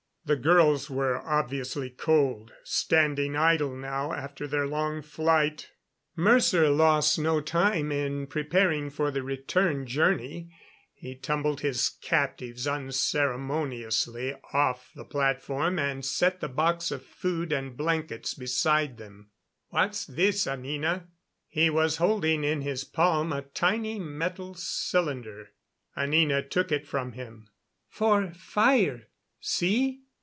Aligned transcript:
The 0.23 0.35
girls 0.35 0.87
were 0.87 1.17
obviously 1.17 1.89
cold, 1.89 2.53
standing 2.63 3.35
idle 3.35 3.75
now 3.75 4.13
after 4.13 4.47
their 4.47 4.67
long 4.67 5.01
flight. 5.01 5.71
Mercer 6.15 6.69
lost 6.69 7.17
no 7.17 7.41
time 7.41 7.91
in 7.91 8.27
preparing 8.27 8.91
for 8.91 9.09
the 9.09 9.23
return 9.23 9.87
journey. 9.87 10.51
He 10.93 11.15
tumbled 11.15 11.61
his 11.61 11.89
captives 12.03 12.67
unceremoniously 12.67 14.35
off 14.53 14.91
the 14.93 15.03
platform 15.03 15.79
and 15.79 16.05
set 16.05 16.39
the 16.39 16.47
box 16.47 16.91
of 16.91 17.03
food 17.03 17.51
and 17.51 17.75
blankets 17.75 18.35
beside 18.35 18.97
them. 18.99 19.31
"What's 19.69 20.05
this, 20.05 20.45
Anina?" 20.45 21.07
He 21.47 21.71
was 21.71 21.97
holding 21.97 22.43
in 22.43 22.61
his 22.61 22.83
palm 22.83 23.33
a 23.33 23.41
tiny 23.41 23.97
metal 23.99 24.53
cylinder. 24.53 25.49
Anina 25.97 26.43
took 26.43 26.71
it 26.71 26.85
from 26.87 27.13
him. 27.13 27.49
"For 27.89 28.29
fire, 28.35 29.07
see?" 29.41 30.03